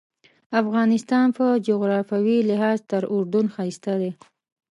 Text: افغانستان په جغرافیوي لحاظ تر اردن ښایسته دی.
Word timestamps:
افغانستان 0.61 1.27
په 1.37 1.45
جغرافیوي 1.67 2.37
لحاظ 2.49 2.79
تر 2.91 3.03
اردن 3.15 3.45
ښایسته 3.55 3.93
دی. 4.01 4.11